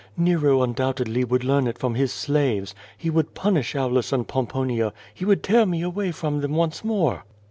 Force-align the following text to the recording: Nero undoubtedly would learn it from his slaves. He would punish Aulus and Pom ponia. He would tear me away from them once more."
Nero 0.17 0.63
undoubtedly 0.63 1.23
would 1.23 1.43
learn 1.43 1.67
it 1.67 1.77
from 1.77 1.93
his 1.93 2.11
slaves. 2.11 2.73
He 2.97 3.11
would 3.11 3.35
punish 3.35 3.75
Aulus 3.75 4.11
and 4.11 4.27
Pom 4.27 4.47
ponia. 4.47 4.93
He 5.13 5.25
would 5.25 5.43
tear 5.43 5.67
me 5.67 5.83
away 5.83 6.09
from 6.11 6.41
them 6.41 6.53
once 6.55 6.83
more." 6.83 7.23